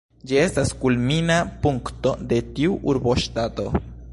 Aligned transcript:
Ĝi 0.29 0.37
estas 0.43 0.71
kulmina 0.83 1.35
punkto 1.65 2.15
de 2.33 2.41
tiu 2.57 2.81
urboŝtato. 2.95 3.69